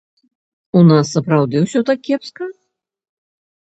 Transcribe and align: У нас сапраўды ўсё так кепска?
У 0.79 0.83
нас 0.91 1.13
сапраўды 1.19 1.55
ўсё 1.69 1.79
так 1.93 2.05
кепска? 2.11 2.53